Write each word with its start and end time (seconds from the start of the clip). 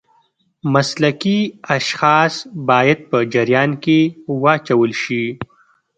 مسلکي 0.73 1.39
اشخاص 1.77 2.33
باید 2.69 2.99
په 3.09 3.17
جریان 3.33 3.71
کې 3.83 3.99
واچول 4.43 4.91
شي. 5.03 5.25